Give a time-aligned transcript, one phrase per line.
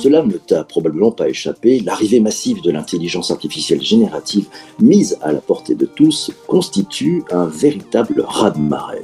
[0.00, 4.46] Cela ne t'a probablement pas échappé, l'arrivée massive de l'intelligence artificielle générative
[4.80, 9.02] mise à la portée de tous constitue un véritable raz-de-marée.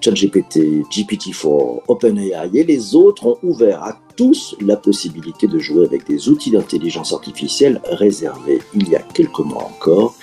[0.00, 6.06] ChatGPT, GPT-4, OpenAI et les autres ont ouvert à tous la possibilité de jouer avec
[6.06, 10.14] des outils d'intelligence artificielle réservés il y a quelques mois encore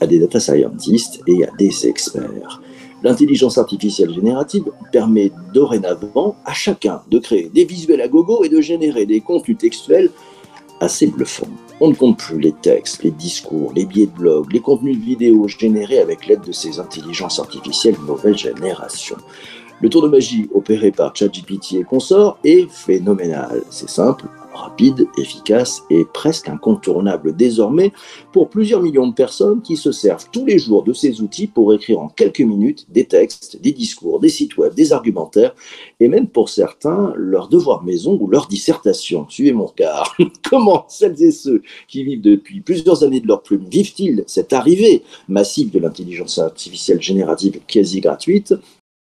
[0.00, 2.60] à des data scientists et à des experts.
[3.02, 8.60] L'intelligence artificielle générative permet dorénavant à chacun de créer des visuels à gogo et de
[8.60, 10.10] générer des contenus textuels
[10.80, 11.48] assez bluffants.
[11.84, 15.02] On ne compte plus les textes, les discours, les billets de blog, les contenus de
[15.02, 19.16] vidéos générés avec l'aide de ces intelligences artificielles nouvelle génération.
[19.80, 23.64] Le tour de magie opéré par ChatGPT et consorts est phénoménal.
[23.70, 27.92] C'est simple, rapide, efficace et presque incontournable désormais
[28.32, 31.72] pour plusieurs millions de personnes qui se servent tous les jours de ces outils pour
[31.72, 35.54] écrire en quelques minutes des textes, des discours, des sites web, des argumentaires
[36.00, 39.26] et même pour certains leur devoir maison ou leur dissertation.
[39.28, 40.16] Suivez mon regard.
[40.50, 45.02] Comment celles et ceux qui vivent depuis plusieurs années de leur plume vivent-ils cette arrivée
[45.28, 48.54] massive de l'intelligence artificielle générative quasi gratuite?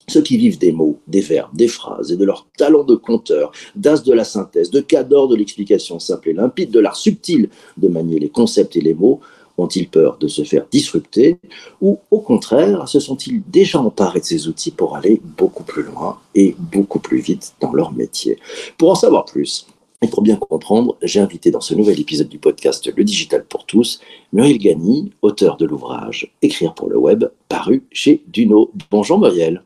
[0.08, 3.52] Ceux qui vivent des mots, des verbes, des phrases et de leur talent de conteur,
[3.76, 7.88] d'as de la synthèse, de cador de l'explication simple et limpide, de l'art subtil de
[7.88, 9.20] manier les concepts et les mots,
[9.58, 11.38] ont-ils peur de se faire disrupter
[11.82, 16.20] ou au contraire se sont-ils déjà emparés de ces outils pour aller beaucoup plus loin
[16.36, 18.38] et beaucoup plus vite dans leur métier?
[18.78, 19.68] Pour en savoir plus,
[20.04, 23.66] et pour bien comprendre, j'ai invité dans ce nouvel épisode du podcast Le Digital pour
[23.68, 24.00] tous,
[24.34, 28.72] Muriel Gagny, auteur de l'ouvrage Écrire pour le web, paru chez Duno.
[28.90, 29.64] Bonjour Muriel.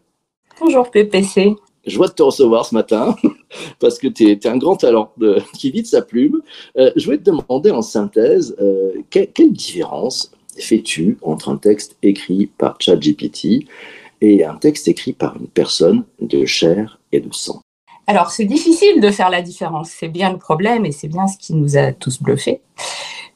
[0.60, 1.56] Bonjour PPC.
[1.86, 3.16] Je vois de te recevoir ce matin
[3.80, 6.42] parce que tu es, un grand talent de, qui vide sa plume.
[6.78, 12.48] Euh, je voulais te demander en synthèse, euh, quelle différence fais-tu entre un texte écrit
[12.58, 13.68] par ChatGPT
[14.22, 17.60] et un texte écrit par une personne de chair et de sang?
[18.08, 21.38] Alors c'est difficile de faire la différence, c'est bien le problème et c'est bien ce
[21.38, 22.62] qui nous a tous bluffés.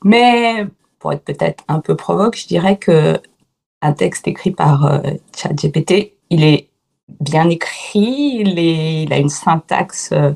[0.06, 0.66] Mais
[1.00, 3.20] pour être peut-être un peu provoque, je dirais que
[3.82, 5.00] un texte écrit par euh,
[5.36, 6.69] ChatGPT, il est
[7.20, 10.34] bien écrit, il, a une syntaxe euh,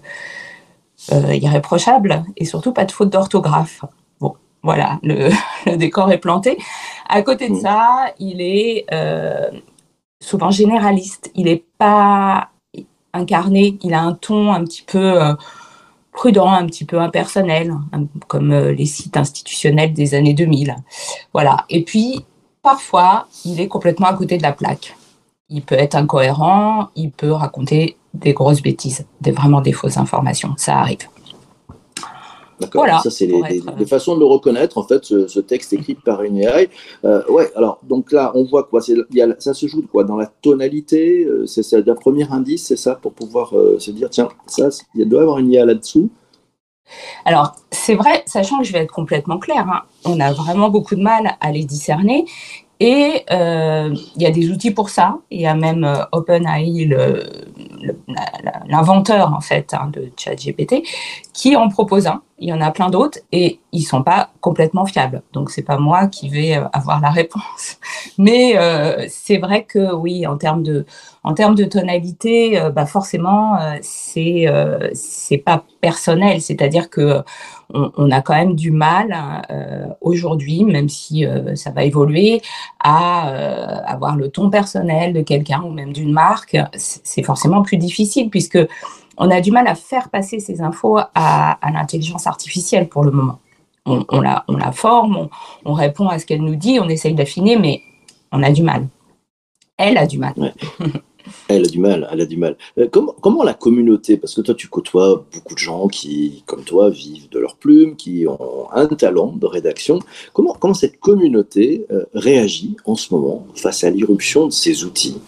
[1.11, 3.85] euh, irréprochable et surtout pas de faute d'orthographe.
[4.19, 5.29] Bon, voilà, le,
[5.75, 6.57] décor est planté.
[7.07, 7.61] À côté de mm.
[7.61, 9.50] ça, il est euh,
[10.19, 11.31] souvent généraliste.
[11.35, 12.50] Il n'est pas
[13.13, 13.78] incarné.
[13.84, 15.19] Il a un ton un petit peu
[16.11, 17.73] prudent, un petit peu impersonnel,
[18.28, 20.75] comme les sites institutionnels des années 2000.
[21.34, 21.66] Voilà.
[21.69, 22.25] Et puis,
[22.61, 24.95] parfois, il est complètement à côté de la plaque
[25.49, 30.53] il peut être incohérent, il peut raconter des grosses bêtises, des, vraiment des fausses informations.
[30.57, 31.07] Ça arrive.
[32.59, 33.01] D'accord.
[33.01, 36.37] ça, c'est les, euh, façons de le reconnaître, en fait, ce, texte écrit par une
[36.37, 36.69] AI.
[37.03, 38.79] Euh, ouais, alors, donc là, on voit quoi?
[38.81, 40.03] Ça se joue de quoi?
[40.03, 44.29] Dans la tonalité euh, C'est un premier indice, c'est ça, pour pouvoir se dire, tiens,
[44.47, 46.09] ça, il doit y avoir une IA là-dessous
[47.25, 50.95] alors, c'est vrai, sachant que je vais être complètement claire, hein, on a vraiment beaucoup
[50.95, 52.25] de mal à les discerner.
[52.79, 55.17] Et euh, il y a des outils pour ça.
[55.31, 56.89] Il y a même euh, OpenAI,
[58.67, 60.83] l'inventeur en fait hein, de ChatGPT,
[61.33, 62.21] qui en propose un.
[62.39, 65.21] Il y en a plein d'autres et ils sont pas complètement fiables.
[65.33, 67.79] Donc c'est pas moi qui vais euh, avoir la réponse.
[68.17, 68.55] Mais
[69.09, 70.85] c'est vrai que oui, en termes de
[71.23, 74.45] en termes de tonalité, bah forcément c'est
[74.93, 76.41] c'est pas personnel.
[76.41, 77.23] C'est-à-dire que
[77.73, 79.16] on, a quand même du mal
[79.49, 82.41] euh, aujourd'hui, même si euh, ça va évoluer,
[82.79, 86.57] à euh, avoir le ton personnel de quelqu'un ou même d'une marque.
[86.75, 88.59] C'est forcément plus difficile puisque
[89.18, 93.40] on a du mal à faire passer ces infos à, l'intelligence artificielle pour le moment.
[93.85, 95.28] On, la, forme,
[95.66, 97.81] on, répond à ce qu'elle nous dit, on essaye d'affiner, mais
[98.31, 98.88] on a du mal.
[99.78, 100.34] Elle a du mal.
[101.47, 102.57] Elle a du mal, elle a du mal.
[102.78, 106.63] Euh, comment, comment, la communauté, parce que toi tu côtoies beaucoup de gens qui, comme
[106.63, 109.99] toi, vivent de leur plume, qui ont un talent de rédaction,
[110.34, 115.22] comment, comment cette communauté euh, réagit en ce moment face à l'irruption de ces outils?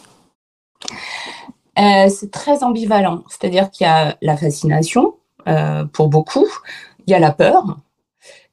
[1.78, 5.16] Euh, C'est très ambivalent, c'est-à-dire qu'il y a la fascination
[5.94, 6.48] pour beaucoup,
[7.06, 7.78] il y a la peur,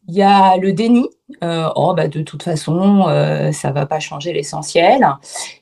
[0.09, 1.09] il y a le déni.
[1.43, 5.07] Euh, oh, bah, de toute façon, euh, ça va pas changer l'essentiel.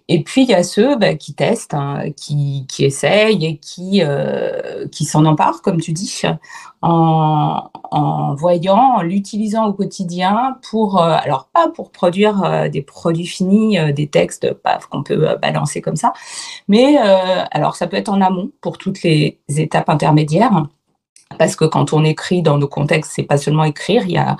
[0.08, 4.02] Et puis, il y a ceux bah, qui testent, hein, qui, qui, essayent et qui,
[4.02, 6.22] euh, qui s'en emparent, comme tu dis,
[6.82, 12.82] en, en voyant, en l'utilisant au quotidien pour, euh, alors pas pour produire euh, des
[12.82, 16.12] produits finis, des textes paf, qu'on peut balancer comme ça,
[16.68, 20.64] mais alors ça peut être en amont pour toutes les étapes intermédiaires
[21.38, 24.36] parce que quand on écrit dans nos contextes, c'est pas seulement écrire, il y a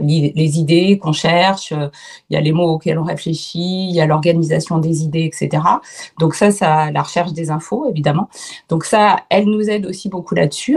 [0.00, 4.06] les idées qu'on cherche, il y a les mots auxquels on réfléchit, il y a
[4.06, 5.62] l'organisation des idées, etc.
[6.18, 8.28] Donc ça, ça, la recherche des infos, évidemment.
[8.68, 10.76] Donc ça, elle nous aide aussi beaucoup là-dessus.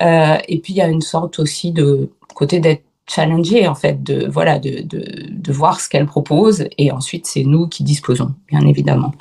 [0.00, 4.02] Euh, et puis il y a une sorte aussi de côté d'être challenger en fait
[4.02, 8.60] de voilà de, de, voir ce qu'elle propose et ensuite c'est nous qui disposons bien
[8.60, 9.12] évidemment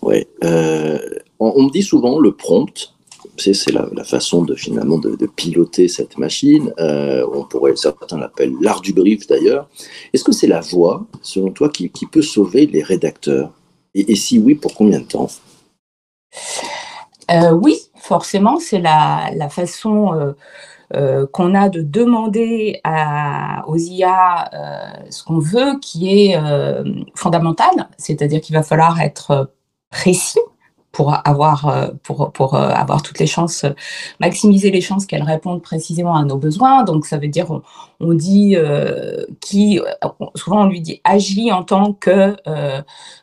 [0.00, 0.98] ouais euh,
[1.40, 2.94] on, me dit souvent le prompt
[3.36, 8.82] c'est la, façon de finalement de, piloter cette machine euh, on pourrait certains l'appellent l'art
[8.82, 9.66] du brief d'ailleurs.
[10.12, 13.52] Est-ce que c'est la voix selon toi qui, peut sauver les rédacteurs?
[13.94, 15.28] Et, si oui pour combien de temps?
[17.30, 20.34] Euh, oui forcément c'est la, la façon
[20.94, 24.50] euh, qu'on a de demander à, aux IA
[25.08, 26.82] ce qu'on veut qui est euh,
[27.14, 29.52] fondamental, c'est-à-dire qu'il va falloir être
[29.90, 30.40] précis
[30.92, 33.64] pour avoir, euh, pour, pour euh, avoir toutes les chances,
[34.18, 36.84] maximiser les chances qu'elles répondent précisément à nos besoins.
[36.84, 37.60] Donc, ça veut dire,
[38.00, 39.80] on dit euh, qui,
[40.34, 42.82] souvent on lui dit agit en tant que euh,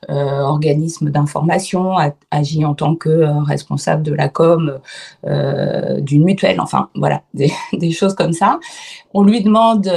[0.10, 1.96] euh, organisme d'information,
[2.32, 4.80] agit en tant que responsable de la com
[5.24, 8.60] d'une mutuelle, enfin, voilà, des, des, choses comme ça.
[9.14, 9.92] On lui demande,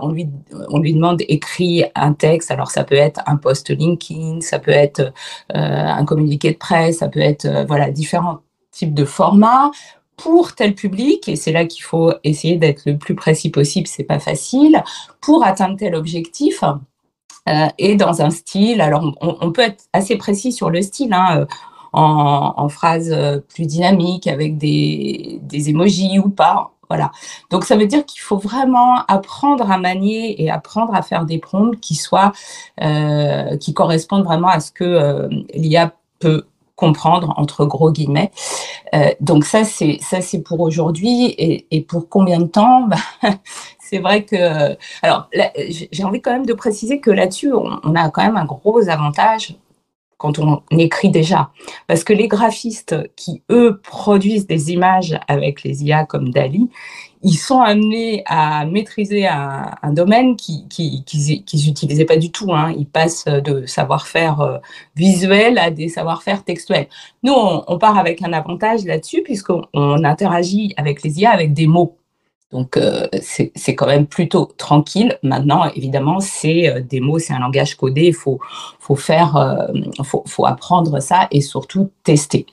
[0.00, 0.28] on lui,
[0.68, 2.50] on lui demande écrit un texte.
[2.50, 5.12] Alors, ça peut être un post LinkedIn, ça peut être
[5.52, 8.40] un communiqué de presse, ça peut être euh, voilà différents
[8.70, 9.70] types de formats
[10.16, 14.04] pour tel public, et c'est là qu'il faut essayer d'être le plus précis possible, c'est
[14.04, 14.82] pas facile,
[15.20, 16.62] pour atteindre tel objectif,
[17.48, 21.40] euh, et dans un style, alors on, peut être assez précis sur le style, hein,
[21.40, 21.46] euh,
[21.92, 27.10] en, en phrases euh, plus dynamiques, avec des, des emojis ou pas, voilà.
[27.50, 31.38] Donc ça veut dire qu'il faut vraiment apprendre à manier et apprendre à faire des
[31.38, 32.32] prompts qui soient,
[33.60, 36.44] qui correspondent vraiment à ce que l'IA peut
[36.76, 38.30] comprendre entre gros guillemets.
[38.94, 42.88] Euh, donc ça c'est ça c'est pour aujourd'hui et, pour combien de temps?
[43.22, 43.30] Bah,
[43.78, 45.28] C'est vrai que alors
[45.68, 48.88] j'ai envie quand même de préciser que là-dessus on, on, a quand même un gros
[48.88, 49.54] avantage
[50.22, 51.50] quand on écrit déjà.
[51.88, 56.70] Parce que les graphistes qui, eux, produisent des images avec les IA comme Dali,
[57.22, 62.52] ils sont amenés à maîtriser un, domaine qu'ils qui, qui, qui n'utilisaient pas du tout.
[62.52, 62.74] Hein.
[62.76, 64.58] Ils passent de savoir-faire euh,
[64.96, 66.88] visuel à des savoir-faire textuels.
[67.22, 71.96] Nous, on, part avec un avantage là-dessus, puisqu'on interagit avec les IA avec des mots.
[72.50, 75.18] Donc, euh, c'est quand même plutôt tranquille.
[75.22, 78.08] Maintenant, évidemment, c'est euh, des mots, c'est un langage codé.
[78.08, 78.40] Il faut,
[78.80, 82.46] faut apprendre ça et surtout tester.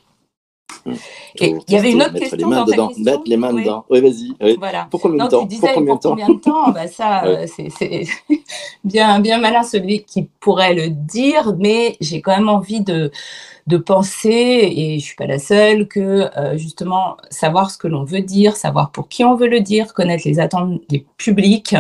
[0.86, 0.94] Mmh.
[1.42, 3.06] Et il y avait une autre question les mains dans dedans, question.
[3.06, 3.63] Mettre les mains oui.
[3.63, 3.86] dedans.
[3.89, 4.33] Oui, vas-y.
[4.42, 4.56] Oui.
[4.60, 4.88] Voilà.
[4.89, 7.48] Pour combien de temps disais, pour combien, de temps bah, Ça, ouais.
[7.48, 8.04] c'est
[8.83, 13.12] bien, bien malin celui qui pourrait le dire, mais j'ai quand même envie de,
[13.69, 18.04] de penser, et je suis pas la seule, que euh, justement savoir ce que l'on
[18.04, 21.75] veut dire, savoir pour qui on veut le dire, connaître les attentes des publics,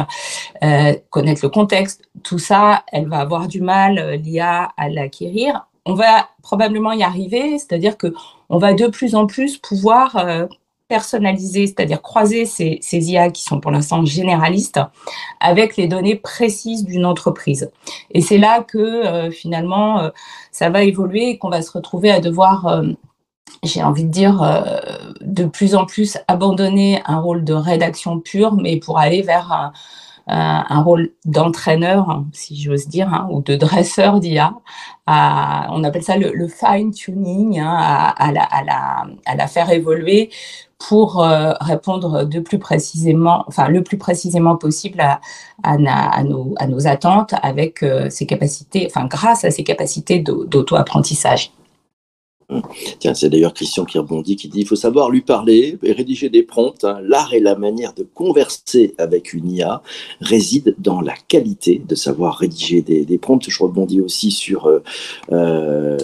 [0.63, 5.65] euh, connaître le contexte, tout ça, elle va avoir du mal, euh, l'IA, à l'acquérir.
[5.85, 8.13] On va probablement y arriver, c'est-à-dire que
[8.49, 10.47] on va de plus en plus pouvoir euh,
[10.87, 14.79] personnaliser, c'est-à-dire croiser ces, IA qui sont pour l'instant généralistes
[15.39, 17.69] avec les données précises d'une entreprise.
[18.11, 20.09] Et c'est là que euh, finalement euh,
[20.51, 22.83] ça va évoluer et qu'on va se retrouver à devoir,
[23.63, 24.63] j'ai envie de dire,
[25.21, 29.71] de plus en plus abandonner un rôle de rédaction pure, mais pour aller vers un,
[30.29, 34.53] un, un rôle d'entraîneur, si j'ose dire, hein, ou de dresseur d'IA.
[35.07, 38.31] on appelle ça le, fine-tuning, hein, à,
[39.35, 40.29] la, faire évoluer
[40.77, 45.77] pour euh, répondre de plus précisément, enfin le plus précisément possible à,
[46.23, 51.51] nos, à nos, attentes avec euh, ses capacités, enfin grâce à ses capacités d'auto-apprentissage.
[52.99, 56.29] Tiens, c'est d'ailleurs Christian qui rebondit, qui dit il faut savoir lui parler et rédiger
[56.29, 56.83] des prompts.
[56.83, 56.99] Hein.
[57.03, 59.83] L'art et la manière de converser avec une IA
[60.19, 63.47] résident dans la qualité de savoir rédiger des, des prompts.
[63.47, 64.79] Je rebondis aussi sur euh,
[65.31, 65.97] euh,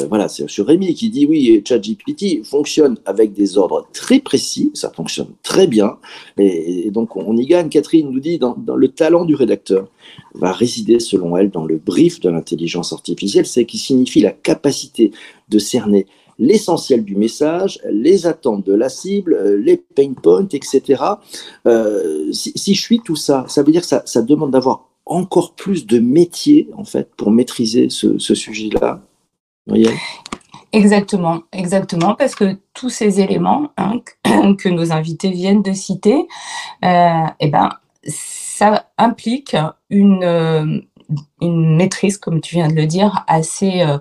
[0.48, 5.68] sur Rémi qui dit oui, ChatGPT fonctionne avec des ordres très précis, ça fonctionne très
[5.68, 5.98] bien,
[6.38, 7.70] et, donc on y gagne.
[7.70, 9.88] Catherine nous dit le talent du rédacteur
[10.34, 15.12] va résider selon elle dans le brief de l'intelligence artificielle, c'est qui signifie la capacité
[15.50, 16.06] de cerner
[16.38, 21.02] l'essentiel du message, les attentes de la cible, les pain points, etc.
[21.66, 25.86] Euh, si, je suis tout ça, ça veut dire que ça, demande d'avoir encore plus
[25.86, 29.02] de métier, en fait, pour maîtriser ce, ce sujet-là.
[30.72, 34.02] Exactement, exactement, parce que tous ces éléments hein,
[34.58, 36.28] que nos invités viennent de citer,
[36.84, 37.70] euh, eh ben,
[38.04, 39.56] ça implique
[39.90, 40.84] une,
[41.42, 43.98] une maîtrise, comme tu viens de le dire, assez, euh,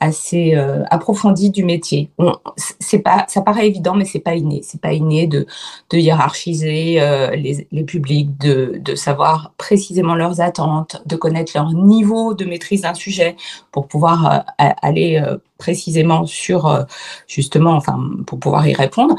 [0.00, 2.10] assez euh, approfondie du métier.
[2.56, 4.60] C'est pas, ça paraît évident, mais c'est pas inné.
[4.62, 5.46] C'est pas inné de,
[5.92, 7.00] hiérarchiser
[7.36, 12.82] les, les, publics, de, de savoir précisément leurs attentes, de connaître leur niveau de maîtrise
[12.82, 13.36] d'un sujet
[13.70, 15.22] pour pouvoir aller
[15.58, 16.86] précisément sur
[17.28, 19.14] justement, enfin, pour pouvoir y répondre.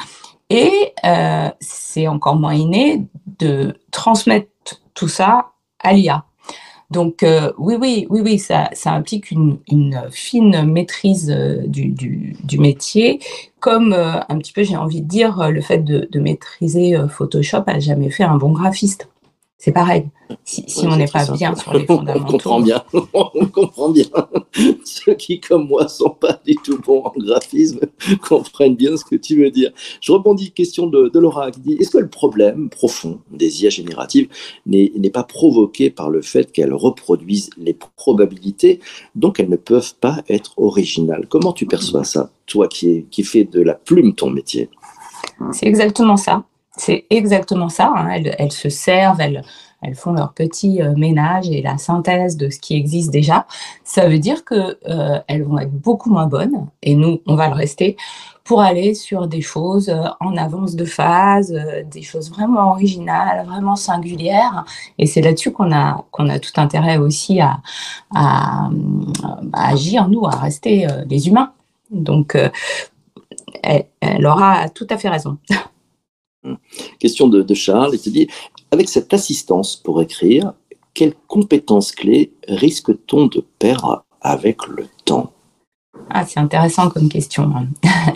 [0.50, 0.94] Et
[1.60, 3.06] c'est encore moins inné
[3.40, 4.48] de transmettre
[4.94, 6.26] tout ça à l'IA.
[6.94, 9.58] Donc euh, oui, oui, oui, oui, ça, implique une,
[10.12, 13.20] fine maîtrise euh, du, métier,
[13.60, 17.64] comme euh, un petit peu, j'ai envie de dire, le fait de, de maîtriser Photoshop
[17.66, 19.08] a jamais fait un bon graphiste
[19.64, 20.10] c'est pareil.
[20.44, 22.26] Si, on n'est pas bien sur les fondamentaux.
[22.28, 22.84] On comprend bien.
[23.14, 24.04] On comprend bien.
[24.84, 27.80] Ceux qui, comme moi, sont pas du tout bons en graphisme
[28.28, 29.72] comprennent bien ce que tu veux dire.
[30.02, 34.28] Je rebondis question de, Laura qui dit est-ce que le problème profond des IA génératives
[34.66, 38.82] n'est pas provoqué par le fait qu'elles reproduisent les probabilités,
[39.16, 41.26] donc elles ne peuvent pas être originales?
[41.30, 44.70] Comment tu perçois ça, toi qui, qui fais de la plume ton métier?
[45.54, 46.44] C'est exactement ça.
[46.76, 47.94] C'est exactement ça.
[47.96, 48.10] Hein.
[48.10, 49.44] Elles, se servent, elles,
[49.84, 53.46] elles font leur petit euh, ménage et la synthèse de ce qui existe déjà.
[53.84, 57.54] Ça veut dire qu'elles euh, vont être beaucoup moins bonnes, et nous, on va le
[57.54, 57.96] rester,
[58.44, 61.54] pour aller sur des choses euh, en avance de phase,
[61.92, 64.66] des choses vraiment originales, vraiment singulières.
[64.98, 67.60] Et c'est là-dessus qu'on a, qu'on a tout intérêt aussi à,
[68.16, 68.70] à,
[69.54, 71.52] agir, nous, à rester les humains.
[71.92, 72.38] Donc,
[73.62, 75.38] elle aura tout à fait raison.
[77.00, 78.28] Question de, Charles, il te dit,
[78.72, 80.54] avec cette assistance pour écrire,
[80.94, 85.32] quelles compétences clés risque-t-on de perdre avec le temps?
[86.10, 87.52] Ah, C'est intéressant comme question.
[87.56, 87.68] Hein.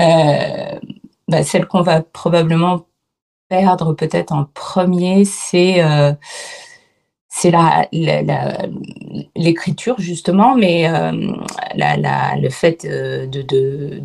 [0.00, 0.80] Euh,
[1.28, 2.86] bah, celle qu'on va probablement
[3.48, 6.12] perdre peut-être en premier, c'est euh,
[9.36, 11.12] l'écriture justement, mais euh,
[11.76, 14.02] le fait de,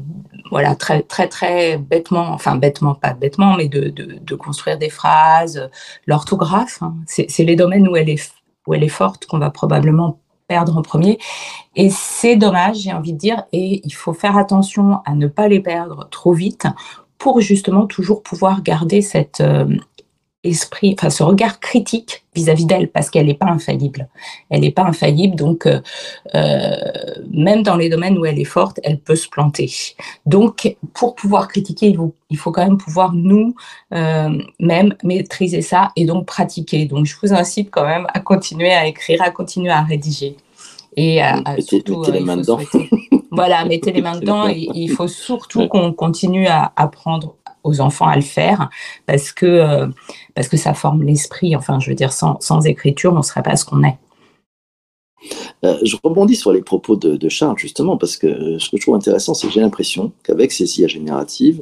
[0.51, 5.69] voilà, très, très, très bêtement, enfin bêtement, pas bêtement, mais de, de, construire des phrases,
[6.07, 6.95] l'orthographe, hein.
[7.05, 8.31] c'est les domaines où elle est,
[8.67, 11.19] où elle est forte qu'on va probablement perdre en premier.
[11.75, 15.47] Et c'est dommage, j'ai envie de dire, et il faut faire attention à ne pas
[15.47, 16.67] les perdre trop vite
[17.17, 19.67] pour justement toujours pouvoir garder cette, euh,
[20.43, 24.07] esprit, enfin ce regard critique vis-à-vis d'elle, parce qu'elle n'est pas infaillible.
[24.49, 25.81] Elle n'est pas infaillible, donc euh,
[26.35, 26.75] euh,
[27.31, 29.69] même dans les domaines où elle est forte, elle peut se planter.
[30.25, 33.55] Donc pour pouvoir critiquer, il faut, il faut quand même pouvoir nous
[33.93, 36.85] euh, même maîtriser ça et donc pratiquer.
[36.85, 40.37] Donc je vous incite quand même à continuer à écrire, à continuer à rédiger.
[40.95, 42.59] Et à, surtout, mettez les mains dedans.
[43.31, 44.47] voilà, mettez les mains dedans.
[44.47, 48.69] Et, il faut surtout qu'on continue à apprendre aux enfants à le faire
[49.05, 49.87] parce que, euh,
[50.35, 51.55] parce que ça forme l'esprit.
[51.55, 53.97] Enfin, je veux dire, sans, écriture, on ne serait pas ce qu'on est.
[55.65, 58.95] Euh, je rebondis sur les propos de, Charles, justement, parce que ce que je trouve
[58.95, 61.61] intéressant, c'est que j'ai l'impression qu'avec ces IA génératives,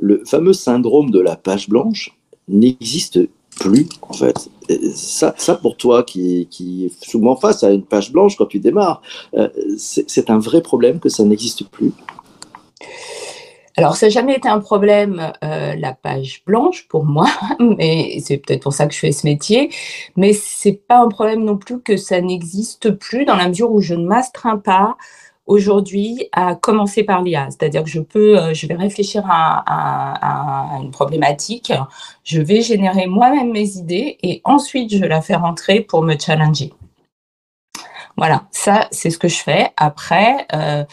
[0.00, 2.16] le fameux syndrome de la page blanche
[2.48, 3.20] n'existe
[3.60, 4.50] plus, en fait.
[4.94, 8.58] Ça, ça, pour toi, qui, qui est souvent face à une page blanche quand tu
[8.58, 9.02] démarres,
[9.34, 11.92] euh, c'est un vrai problème que ça n'existe plus?
[13.76, 17.26] Alors, ça n'a jamais été un problème, euh, la page blanche pour moi,
[17.58, 19.70] mais c'est peut-être pour ça que je fais ce métier.
[20.16, 23.80] Mais c'est pas un problème non plus que ça n'existe plus dans la mesure où
[23.80, 24.96] je ne m'astreins pas
[25.46, 27.48] aujourd'hui à commencer par l'IA.
[27.50, 31.72] C'est-à-dire que je peux, euh, je vais réfléchir à, une problématique,
[32.22, 36.72] je vais générer moi-même mes idées et ensuite je la fais rentrer pour me challenger.
[38.16, 39.70] Voilà, ça c'est ce que je fais.
[39.76, 40.84] Après, euh,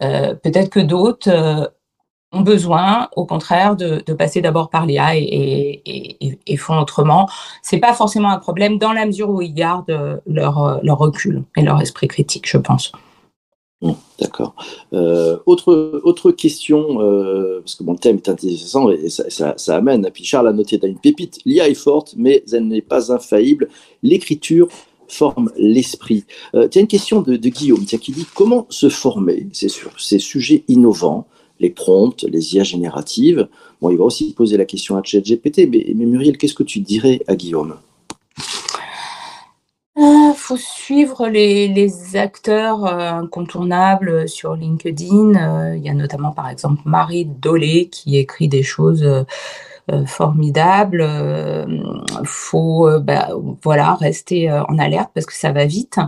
[0.00, 1.72] peut-être que d'autres
[2.34, 7.28] ont besoin, au contraire, de, passer d'abord par l'IA et, font autrement.
[7.62, 11.80] C'est pas forcément un problème dans la mesure où ils gardent leur, recul et leur
[11.80, 12.92] esprit critique, je pense.
[14.18, 14.54] D'accord.
[14.92, 20.08] Euh, autre, autre question, euh, parce que mon thème est intéressant et ça, amène.
[20.12, 23.68] Puis Charles a noté, tu une pépite, l'IA est forte, mais elle n'est pas infaillible.
[24.02, 24.68] L'écriture
[25.08, 26.24] forme l'esprit.
[26.54, 29.48] Euh, tu as une question de, Guillaume qui dit comment se former?
[29.52, 31.26] C'est sur ces sujets innovants
[31.60, 33.48] les prompts, les IA génératives.
[33.80, 36.80] Bon, il va aussi poser la question à ChatGPT, mais, mais Muriel, qu'est-ce que tu
[36.80, 37.76] dirais à Guillaume?
[39.96, 45.34] Il euh, faut suivre les, acteurs euh, incontournables sur LinkedIn.
[45.36, 49.06] Euh, il y a notamment, par exemple, Marie Dolé qui écrit des choses
[50.06, 51.06] formidables.
[51.68, 53.28] Il faut bah,
[53.62, 55.98] voilà, rester en alerte parce que ça va vite.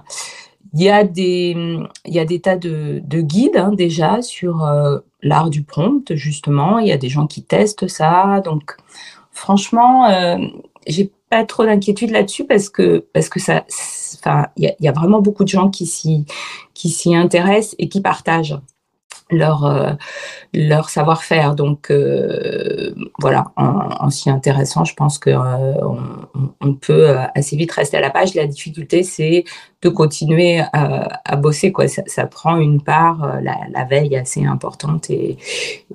[0.74, 1.64] Il y a des,
[2.42, 4.66] tas de, guides hein, déjà sur
[5.22, 6.78] l'art du prompt, justement.
[6.78, 8.40] Il y a des gens qui testent ça.
[8.44, 8.76] Donc,
[9.32, 10.38] franchement, euh,
[10.86, 13.04] j'ai pas trop d'inquiétude là-dessus parce que,
[13.38, 13.64] ça,
[14.56, 18.58] il y, a vraiment beaucoup de gens qui s'y intéressent et qui partagent
[19.30, 19.92] leur, euh,
[20.54, 21.54] leur savoir-faire.
[21.54, 25.74] Donc euh, voilà, en, s'y intéressant, je pense qu'on euh,
[26.60, 28.34] on peut assez vite rester à la page.
[28.34, 29.44] La difficulté, c'est
[29.82, 31.72] de continuer à, bosser.
[31.72, 31.86] Quoi.
[31.88, 35.36] Ça, prend une part, la, veille assez importante et,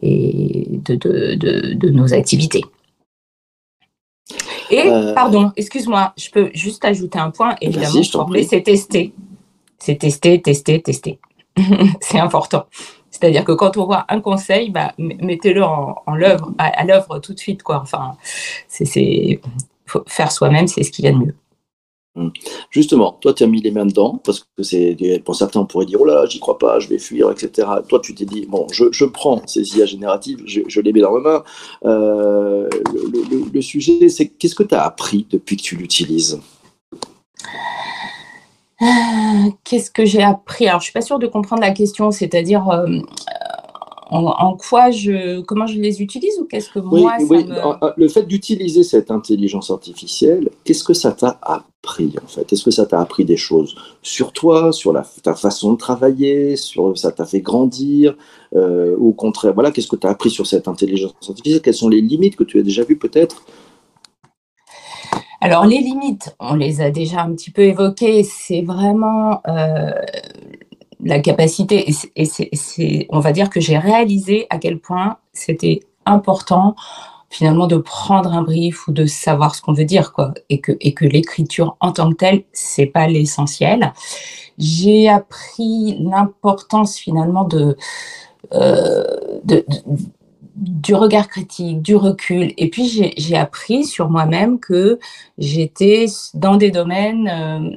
[0.02, 2.64] et de, de, de, de, nos activités.
[4.70, 4.84] Et,
[5.14, 7.56] pardon, excuse-moi, je peux juste ajouter un point.
[7.60, 8.02] Évidemment,
[8.48, 9.14] c'est tester.
[9.78, 11.20] C'est tester, tester, tester.
[12.02, 12.66] c'est important.
[13.22, 17.40] C'est-à-dire que quand on voit un conseil, bah, mettez-le en, l'œuvre, à, l'œuvre tout de
[17.40, 17.62] suite.
[17.62, 17.80] Quoi.
[17.80, 18.18] Enfin,
[18.68, 19.40] c'est,
[20.08, 21.36] faire soi-même, c'est ce qui vient de mieux.
[22.16, 22.32] Hum.
[22.72, 25.86] Justement, toi, tu as mis les mains dedans, parce que c'est pour certains, on pourrait
[25.86, 27.68] dire, oh là, j'y crois pas, je vais fuir, etc.
[27.88, 31.20] Toi, tu t'es dit, bon, je, prends ces IA génératives, je, les mets dans ma
[31.20, 31.44] main.
[31.86, 32.68] Euh,
[33.54, 36.42] le, sujet, c'est qu'est-ce que tu as appris depuis que tu l'utilises?
[39.64, 40.68] Qu'est-ce que j'ai appris?
[40.68, 43.00] Alors, je suis pas sûre de comprendre la question, c'est-à-dire euh,
[44.12, 47.46] en, quoi je, comment je les utilise ou qu'est-ce que moi oui,
[47.98, 52.52] Le fait d'utiliser cette intelligence artificielle, qu'est-ce que ça t'a appris en fait?
[52.52, 56.58] Est-ce que ça t'a appris des choses sur toi, sur la, ta façon de travailler,
[56.58, 58.16] sur ça t'a fait grandir
[58.56, 61.62] euh, Au contraire, voilà, qu'est-ce que tu as appris sur cette intelligence artificielle?
[61.62, 63.44] Quelles sont les limites que tu as déjà vues peut-être?
[65.42, 69.92] Alors les limites, on les a déjà un petit peu évoquées, c'est vraiment euh,
[71.04, 76.76] la capacité, et c'est, on va dire que j'ai réalisé à quel point c'était important
[77.30, 80.74] finalement de prendre un brief ou de savoir ce qu'on veut dire quoi et que
[80.82, 83.94] et que l'écriture en tant que telle c'est pas l'essentiel.
[84.58, 87.78] J'ai appris l'importance finalement de,
[88.54, 89.04] euh,
[89.46, 89.66] de
[90.56, 92.54] du regard critique, du recul.
[92.58, 95.00] Et puis j'ai appris sur moi-même que
[95.38, 97.70] j'étais dans des domaines euh,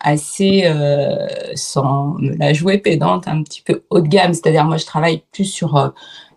[0.00, 4.34] assez, euh, sans me la jouer pédante, un petit peu haut de gamme.
[4.34, 5.88] C'est-à-dire moi je travaille plus sur euh,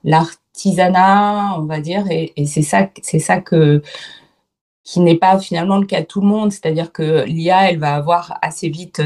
[0.03, 3.81] l'artisanat, on va dire, et, c'est ça, c'est ça que
[4.83, 6.51] qui n'est pas finalement le cas de tout le monde.
[6.51, 9.01] C'est-à-dire que l'IA, elle va avoir assez vite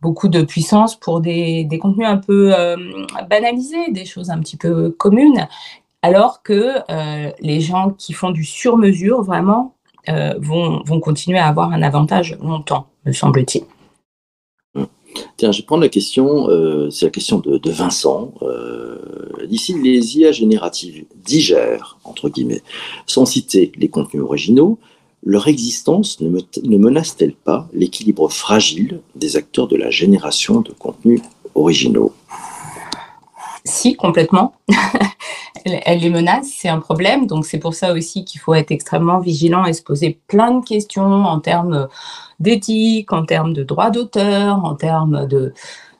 [0.00, 2.52] beaucoup de puissance pour des contenus un peu
[3.28, 5.48] banalisés, des choses un petit peu communes
[6.02, 9.76] alors que euh, les gens qui font du sur-mesure, vraiment,
[10.08, 13.64] euh, vont, vont continuer à avoir un avantage longtemps, me semble-t-il.
[15.36, 18.32] Tiens, je vais prendre la question, euh, c'est la question de, Vincent.
[19.46, 22.62] D'ici, les IA génératives digèrent, entre guillemets,
[23.06, 24.78] sans citer les contenus originaux,
[25.24, 31.20] leur existence ne, ne menace-t-elle pas l'équilibre fragile des acteurs de la génération de contenus
[31.54, 32.12] originaux?
[33.64, 34.54] Si, complètement.
[35.64, 37.26] elle, les menace, c'est un problème.
[37.26, 40.64] Donc c'est pour ça aussi qu'il faut être extrêmement vigilant et se poser plein de
[40.64, 41.88] questions en termes
[42.40, 45.52] d'éthique, en termes de droit d'auteur, en termes de,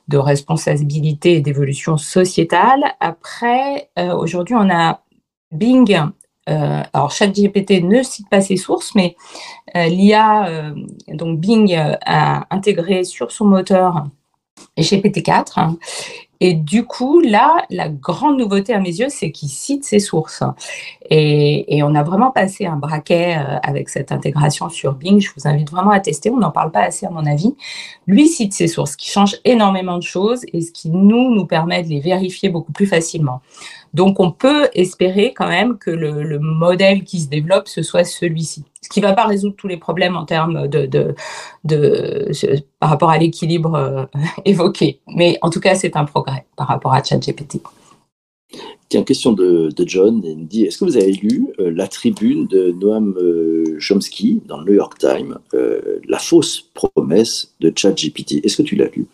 [0.07, 2.83] de responsabilité et d'évolution sociétale.
[2.99, 5.01] Après, euh, aujourd'hui, on a
[5.51, 5.97] Bing.
[6.49, 9.15] Euh, alors, ChatGPT ne cite pas ses sources, mais
[9.75, 10.73] euh, l'IA,
[11.07, 14.05] donc Bing, a intégré sur son moteur
[14.77, 15.77] GPT-4
[16.45, 20.43] et du coup, là, la grande nouveauté à mes yeux, c'est qu'il cite ses sources.
[21.09, 25.21] Et, on a vraiment passé un braquet euh, avec cette intégration sur Bing.
[25.21, 26.29] Je vous invite vraiment à tester.
[26.29, 27.55] On n'en parle pas assez, à mon avis.
[28.07, 31.45] Lui cite ses sources, ce qui change énormément de choses et ce qui nous, nous
[31.45, 33.39] permet de les vérifier beaucoup plus facilement.
[33.93, 38.65] Donc, on peut espérer quand même que le, modèle qui se développe, ce soit celui-ci.
[38.83, 41.15] Ce qui ne va pas résoudre tous les problèmes en termes de, de,
[41.63, 42.29] de
[42.79, 44.05] par rapport à l'équilibre euh,
[44.45, 44.99] évoqué.
[45.07, 47.61] Mais en tout cas, c'est un progrès par rapport à ChatGPT.
[48.89, 50.21] Tiens, question de, John.
[50.23, 54.59] Il dit Est-ce que vous avez lu euh, la tribune de Noam euh, Chomsky dans
[54.59, 55.39] le New York Times,
[56.07, 58.45] La fausse promesse de ChatGPT?
[58.45, 59.07] Est-ce que tu l'as lu?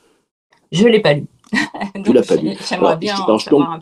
[0.72, 1.26] Je ne l'ai pas lu.
[2.04, 2.54] tu l'as pas lu.
[2.70, 3.16] J'aimerais bien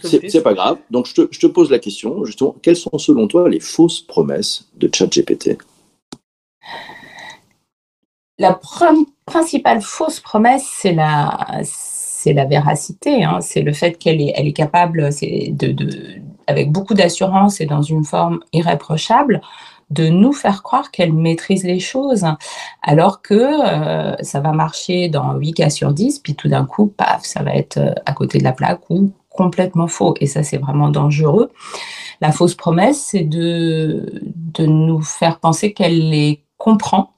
[0.04, 0.78] C'est pas grave.
[0.91, 4.02] Donc, je te, je te, pose la question, justement, quelles sont selon toi les fausses
[4.02, 5.58] promesses de ChatGPT?
[8.39, 8.60] La
[9.25, 13.23] principale fausse promesse, c'est la, c'est la véracité.
[13.23, 13.39] Hein.
[13.41, 17.82] C'est le fait qu'elle est, elle est capable, de, de, avec beaucoup d'assurance et dans
[17.82, 19.41] une forme irréprochable,
[19.89, 22.25] de nous faire croire qu'elle maîtrise les choses,
[22.82, 26.88] alors que euh, ça va marcher dans 8 cas sur 10, puis tout d'un coup,
[26.88, 30.15] paf, ça va être euh, à côté de la plaque ou complètement faux.
[30.19, 31.51] Et ça, c'est vraiment dangereux.
[32.19, 37.13] La fausse promesse, c'est de, de nous faire penser qu'elle les comprend.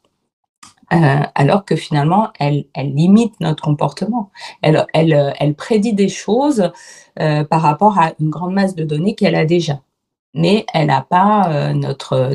[0.92, 4.32] Euh, alors que finalement, elle, limite notre comportement.
[4.62, 6.72] Elle, elle, elle prédit des choses
[7.16, 9.82] par rapport à une grande masse de données qu'elle a déjà.
[10.34, 12.34] mais elle n'a pas euh, notre,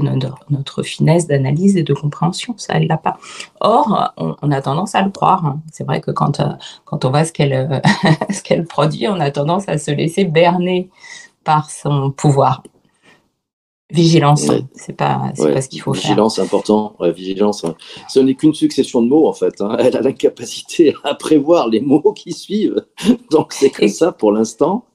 [0.51, 2.55] notre, finesse d'analyse et de compréhension.
[2.59, 3.19] Ça, elle l'a pas.
[3.61, 5.45] Or, on, a tendance à le croire.
[5.47, 5.61] Hein.
[5.73, 6.49] C'est vrai que quand, euh,
[6.85, 7.81] quand on voit ce qu'elle euh,
[8.31, 10.91] ce qu'elle produit, on a tendance à se laisser berner
[11.45, 12.63] par son pouvoir.
[13.95, 16.45] Vigilance, c'est pas, pas ce qu'il faut vigilance, faire.
[16.45, 16.97] important.
[17.01, 17.65] vigilance,
[18.09, 19.61] ce n'est qu'une succession de mots en fait.
[19.61, 19.77] Hein.
[19.79, 22.85] Elle a la capacité à prévoir les mots qui suivent.
[23.31, 24.87] Donc c'est comme ça pour l'instant.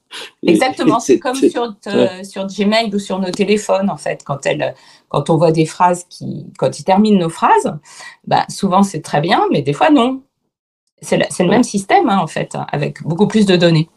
[0.45, 4.75] Exactement, c'est comme sur, euh, sur Gmail ou sur nos téléphones, en fait, quand, elle,
[5.07, 7.73] quand on voit des phrases qui, quand ils terminent nos phrases,
[8.27, 10.23] bah, souvent c'est très bien, mais des fois non.
[11.01, 13.87] C'est le, même système, hein, en fait, avec beaucoup plus de données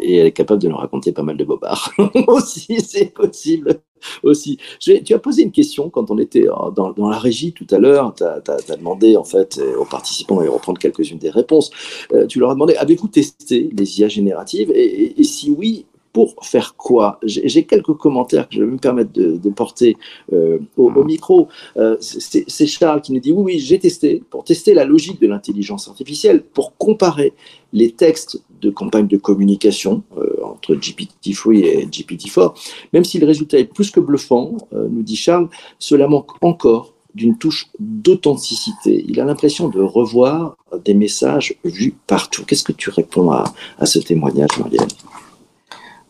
[0.00, 1.92] et elle est capable de nous raconter pas mal de bobards.
[2.26, 3.80] Aussi, c'est possible.
[4.22, 4.56] Aussi.
[4.80, 8.14] tu as posé une question quand on était dans, dans la régie tout à l'heure,
[8.14, 11.70] tu as, demandé en fait aux participants, et reprendre quelques-unes des réponses,
[12.12, 14.70] euh, tu leur as demandé, avez-vous testé les IA génératives?
[14.74, 17.20] Et, si oui, pour faire quoi?
[17.22, 19.96] J'ai quelques commentaires que je vais me permettre de, porter
[20.32, 21.04] euh, au, mmh.
[21.04, 21.48] micro.
[21.76, 24.22] Euh, c'est Charles qui nous dit oui, oui, j'ai testé.
[24.30, 27.32] Pour tester la logique de l'intelligence artificielle, pour comparer
[27.72, 32.54] les textes de campagne de communication euh, entre GPT-3 et GPT-4.
[32.92, 37.36] Même si le résultat est plus que bluffant, nous dit Charles, cela manque encore d'une
[37.36, 39.04] touche d'authenticité.
[39.08, 42.44] Il a l'impression de revoir des messages vus partout.
[42.44, 44.88] Qu'est-ce que tu réponds à, à ce témoignage, Marielle?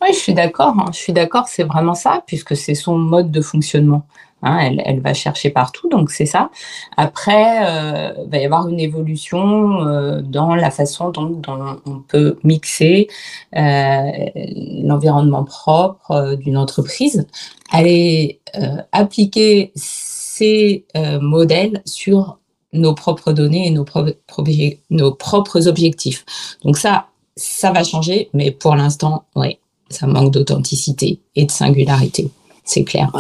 [0.03, 0.75] Oui, je suis d'accord.
[0.79, 0.87] Hein.
[0.93, 4.07] Je suis d'accord, c'est vraiment ça, puisque c'est son mode de fonctionnement.
[4.43, 4.77] Hein.
[4.85, 6.51] elle, va chercher partout, donc c'est ça.
[6.97, 11.41] Après, euh, il va y avoir une évolution euh, dans la façon dont,
[11.87, 13.09] on peut mixer
[13.57, 14.11] euh,
[14.83, 17.27] l'environnement propre euh, d'une entreprise,
[17.71, 20.87] aller euh, appliquer ces
[21.21, 22.39] modèles sur
[22.73, 23.85] nos propres données et nos,
[24.91, 26.25] nos propres objectifs.
[26.65, 32.31] Donc ça, ça va changer, mais pour l'instant, oui, ça manque d'authenticité et de singularité,
[32.65, 33.11] c'est clair.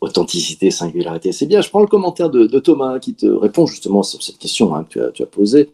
[0.00, 1.60] Authenticité, singularité, c'est bien.
[1.60, 5.10] Je prends le commentaire de, Thomas qui te répond justement sur cette question hein, que
[5.10, 5.70] tu as, posée.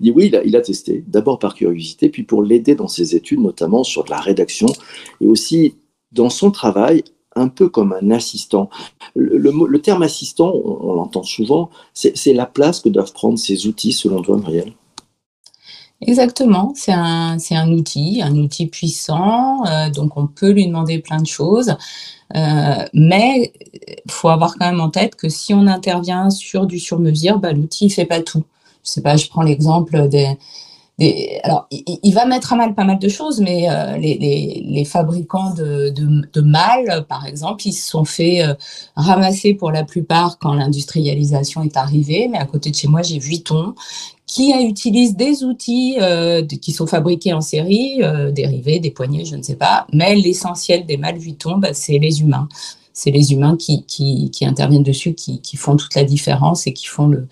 [0.00, 3.40] Il dit oui, il a, testé, d'abord par curiosité, puis pour l'aider dans ses études,
[3.40, 4.68] notamment sur de la rédaction,
[5.20, 5.74] et aussi
[6.12, 7.04] dans son travail
[7.36, 8.68] un peu comme un assistant.
[9.14, 14.22] Le, terme assistant, on, l'entend souvent, c'est la place que doivent prendre ces outils selon
[14.22, 14.72] toi, Marielle
[16.00, 21.00] Exactement, c'est un, c'est un outil, un outil puissant, euh, donc on peut lui demander
[21.00, 21.74] plein de choses,
[22.36, 23.52] euh, mais
[24.06, 27.52] il faut avoir quand même en tête que si on intervient sur du sur-mesure, bah,
[27.52, 28.44] l'outil ne fait pas tout.
[28.84, 30.36] Je sais pas, je prends l'exemple des,
[31.44, 34.84] alors il, va mettre à mal pas mal de choses, mais euh, les, les, les,
[34.84, 38.42] fabricants de, de, de mâles, par exemple, ils se sont fait
[38.96, 43.18] ramasser pour la plupart quand l'industrialisation est arrivée, mais à côté de chez moi, j'ai
[43.18, 43.74] Vuitton
[44.28, 49.34] qui utilise des outils euh, qui sont fabriqués en série, euh, dérivés, des poignées, je
[49.34, 52.48] ne sais pas, mais l'essentiel des mâles Vuitton, bah, c'est les humains.
[52.92, 56.72] C'est les humains qui, qui, qui interviennent dessus, qui, qui, font toute la différence et
[56.72, 57.26] qui font le,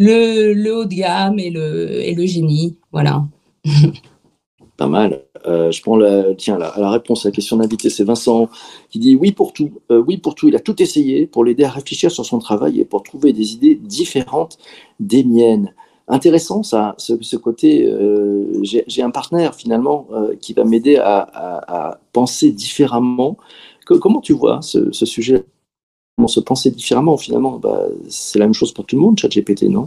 [0.00, 2.76] le, haut de gamme et le, et le génie.
[2.92, 3.24] Voilà.
[4.76, 5.24] Pas mal.
[5.46, 8.48] Euh, je prends la, tiens, la, la réponse à la question d'invité, c'est Vincent
[8.88, 9.70] qui dit oui pour tout.
[9.90, 10.48] Euh, oui pour tout.
[10.48, 13.52] Il a tout essayé pour l'aider à réfléchir sur son travail et pour trouver des
[13.52, 14.58] idées différentes
[14.98, 15.74] des miennes
[16.08, 17.86] intéressant ça, ce, côté.
[17.86, 20.08] Euh, j'ai un partenaire finalement
[20.40, 23.36] qui va m'aider à, penser différemment.
[23.84, 25.44] comment tu vois ce, sujet?
[26.28, 29.86] Se penser différemment finalement bah, C'est la même chose pour tout le monde, ChatGPT, non?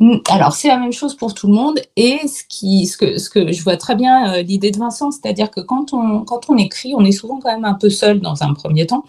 [0.00, 1.78] Mm, alors, c'est la même chose pour tout le monde.
[1.96, 6.20] Et ce, que, je vois très bien euh, l'idée de Vincent, c'est-à-dire que quand on,
[6.20, 9.04] quand on écrit, on est souvent quand même un peu seul dans un premier temps,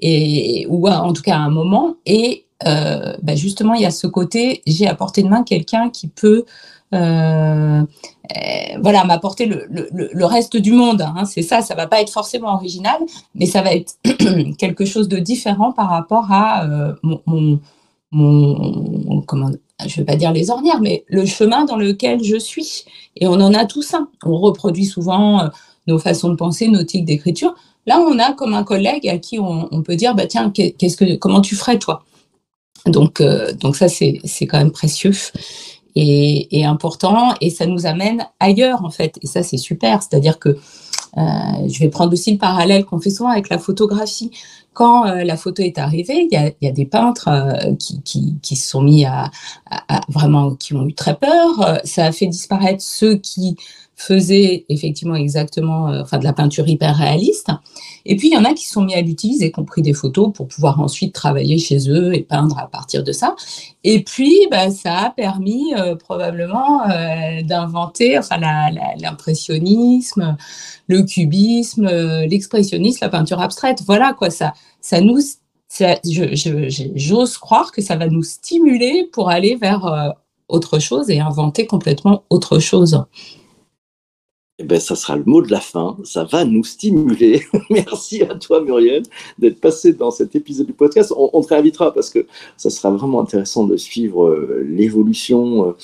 [0.00, 1.96] et, ou en tout cas à un moment.
[2.06, 5.90] Et euh, bah, justement, il y a ce côté, j'ai à portée de main quelqu'un
[5.90, 7.84] qui peut euh, euh, voilà,
[9.04, 11.02] m'apporter le, le, le, reste du monde.
[11.02, 11.24] Hein.
[11.24, 12.98] C'est ça, ça va pas être forcément original,
[13.34, 13.94] mais ça va être
[14.58, 17.60] quelque chose de différent par rapport à euh, mon,
[18.12, 19.50] mon, comment,
[19.86, 22.84] je vais pas dire les ornières, mais le chemin dans lequel je suis.
[23.16, 24.08] Et on en a tous un.
[24.24, 25.48] On reproduit souvent euh,
[25.86, 27.54] nos façons de penser, nos tics d'écriture.
[27.86, 31.16] Là, on a comme un collègue à qui on, peut dire, bah tiens, qu'est-ce que,
[31.16, 32.04] comment tu ferais toi?
[32.86, 35.12] Donc, euh, donc ça, c'est quand même précieux
[35.96, 37.34] et, important.
[37.40, 39.18] Et ça nous amène ailleurs, en fait.
[39.22, 40.02] Et ça, c'est super.
[40.02, 41.22] C'est-à-dire que euh,
[41.68, 44.30] je vais prendre aussi le parallèle qu'on fait souvent avec la photographie.
[44.72, 48.82] Quand euh, la photo est arrivée, il y a, des peintres euh, qui, se sont
[48.82, 49.30] mis à,
[50.08, 51.80] vraiment, qui ont eu très peur.
[51.84, 53.56] ça a fait disparaître ceux qui
[54.00, 57.48] faisaient effectivement exactement euh, enfin, de la peinture hyper réaliste.
[58.06, 59.92] Et puis, il y en a qui sont mis à l'utiliser, qui ont pris des
[59.92, 63.36] photos pour pouvoir ensuite travailler chez eux et peindre à partir de ça.
[63.84, 70.34] Et puis, bah, ça a permis euh, probablement euh, d'inventer enfin, l'impressionnisme,
[70.88, 71.86] le cubisme,
[72.24, 73.82] l'expressionnisme, la peinture abstraite.
[73.84, 75.18] Voilà quoi, ça, ça nous
[76.94, 80.14] j'ose croire que ça va nous stimuler pour aller vers
[80.48, 83.04] autre chose et inventer complètement autre chose.
[84.62, 85.96] Eh ben, ça sera le mot de la fin.
[86.04, 87.42] Ça va nous stimuler.
[87.70, 89.04] Merci à toi, Muriel,
[89.38, 91.14] d'être passé dans cet épisode du podcast.
[91.16, 92.26] On, te réinvitera parce que
[92.58, 95.76] ça sera vraiment intéressant de suivre euh, l'évolution euh,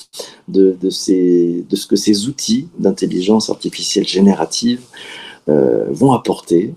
[0.48, 6.74] de, ce que ces outils d'intelligence artificielle générative euh, vont apporter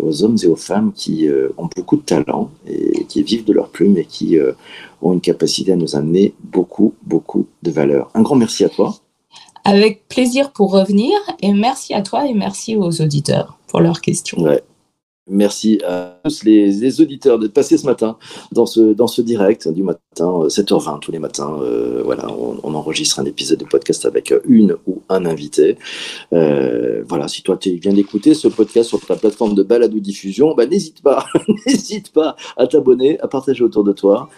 [0.00, 3.68] aux hommes et aux femmes qui ont beaucoup de talent et qui vivent de leur
[3.68, 4.36] plume et qui
[5.02, 8.10] ont une capacité à nous amener beaucoup, beaucoup de valeur.
[8.14, 8.96] Un grand merci à toi.
[9.64, 14.38] Avec plaisir pour revenir et merci à toi et merci aux auditeurs pour leurs questions.
[15.28, 18.16] Merci à tous les, auditeurs d'être passés ce matin
[18.52, 21.58] dans ce, dans ce direct du matin, 7h20 euh, tous les matins.
[21.60, 25.76] Euh, voilà, on, enregistre un épisode de podcast avec une ou un invité.
[26.32, 30.54] Euh, voilà, si toi tu viens d'écouter ce podcast sur ta plateforme de balado diffusion,
[30.54, 31.26] bah, n'hésite pas,
[31.66, 34.28] n'hésite pas à t'abonner, à partager autour de toi.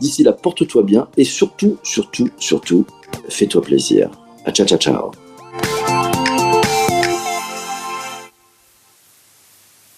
[0.00, 2.86] D'ici là, porte-toi bien et surtout, surtout, surtout,
[3.28, 4.10] fais-toi plaisir.
[4.52, 5.27] Ciao, ciao, ciao.